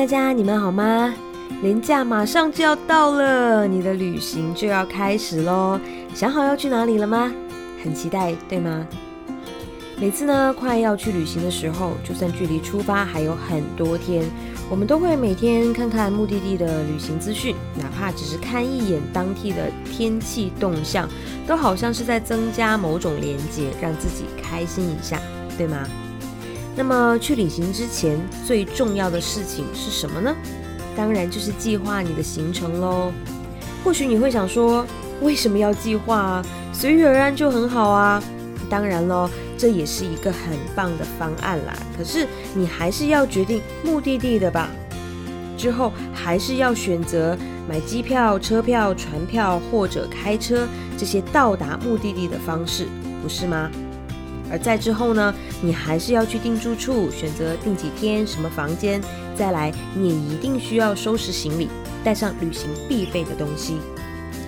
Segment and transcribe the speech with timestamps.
[0.00, 1.12] 大家，你们好吗？
[1.60, 5.78] 年假马上就要到了，你的旅行就要开始喽。
[6.14, 7.30] 想好要去哪里了吗？
[7.84, 8.86] 很期待，对吗？
[10.00, 14.24] 每次呢，快要去旅行的时候，就算距离出发还有很多天，
[14.70, 21.06] 我们都会每天看看目的地的旅行资讯，哪怕只是看一眼当地的天气动向，
[21.46, 25.20] 都好像是在增加某种连接，让自己开心一下，
[25.58, 25.86] 对吗？
[26.76, 30.34] 那么去旅行之前最重要的事情是什么呢？
[30.96, 33.12] 当然就是计划你的行程喽。
[33.84, 34.84] 或许你会想说，
[35.20, 36.46] 为什么要计划啊？
[36.72, 38.22] 随遇而安就很好啊。
[38.68, 41.74] 当然喽，这也是一个很棒的方案啦。
[41.96, 44.70] 可是你还是要决定目的地的吧。
[45.56, 47.36] 之后还是要选择
[47.68, 52.86] 买机票、车票、船票或者开车这些到达目的地的方式，
[53.22, 53.70] 不是吗？
[54.50, 59.00] 而在之后呢，你还是要去订住处，选择订几天什么房间。
[59.36, 61.68] 再来，你也一定需要收拾行李，
[62.04, 63.76] 带上旅行必备的东西。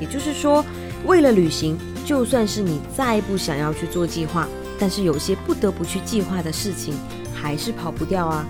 [0.00, 0.64] 也就是说，
[1.06, 4.46] 为了旅行，就算是你再不想要去做计划，
[4.78, 6.94] 但是有些不得不去计划的事情，
[7.32, 8.44] 还是跑不掉啊。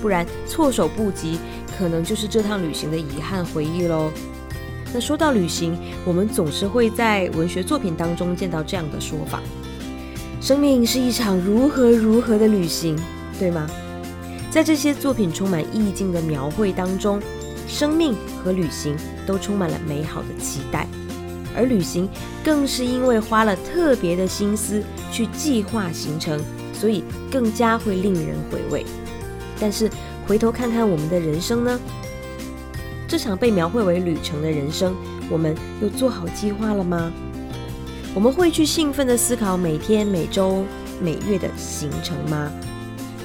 [0.00, 1.38] 不然措手不及，
[1.78, 4.10] 可能就是这趟旅行的遗憾回忆喽。
[4.92, 9.40] 那说到旅行，我们总是会在文学作品当中见到这样的说法。
[10.42, 12.98] 生命是一场如何如何的旅行，
[13.38, 13.64] 对吗？
[14.50, 17.22] 在这些作品充满意境的描绘当中，
[17.68, 20.88] 生命和旅行都充满了美好的期待，
[21.54, 22.08] 而旅行
[22.42, 26.40] 更是因为花了特别的心思去计划行程，
[26.74, 28.84] 所以更加会令人回味。
[29.60, 29.88] 但是
[30.26, 31.78] 回头看看我们的人生呢？
[33.06, 34.92] 这场被描绘为旅程的人生，
[35.30, 37.12] 我们又做好计划了吗？
[38.14, 40.64] 我们会去兴奋的思考每天、每周、
[41.00, 42.52] 每月的行程吗？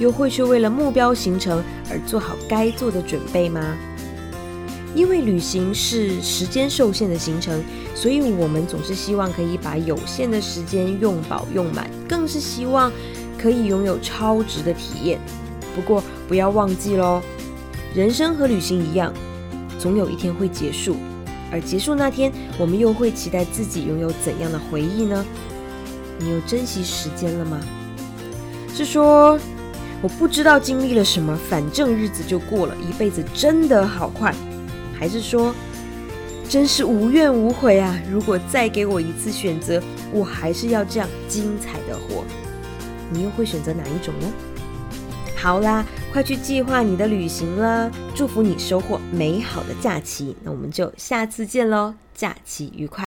[0.00, 3.76] 又会去为了目标行程而做好该做的准备吗？
[4.94, 7.62] 因为旅行是时间受限的行程，
[7.94, 12.90] 所以我们总是希望可以把有限的时间用饱用满，更是希望
[13.36, 15.20] 可以拥有超值的体验。
[15.76, 17.20] 不过不要忘记喽，
[17.94, 19.12] 人生和旅行一样，
[19.78, 20.96] 总有一天会结束。
[21.50, 25.24] 而结束那天，我们又会期待自己拥有怎样的回忆呢？
[26.18, 27.60] 你有珍惜时间了吗？
[28.74, 29.38] 是说
[30.02, 34.34] 我不知道经历了什么，反正日子就过了，一辈子真的好快？
[34.98, 35.54] 还是说
[36.48, 37.98] 真是无怨无悔啊？
[38.10, 39.82] 如果再给我一次选择，
[40.12, 42.24] 我还是要这样精彩的活。
[43.10, 44.32] 你又会选择哪一种呢？
[45.40, 47.88] 好啦，快去计划你的旅行啦！
[48.12, 52.96] 祝福你收获美好的假期，那我们就下次见喽，假期愉快。